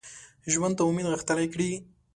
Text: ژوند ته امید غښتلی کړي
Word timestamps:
ژوند 0.53 0.73
ته 0.77 0.83
امید 0.87 1.07
غښتلی 1.11 1.47
کړي 1.53 1.69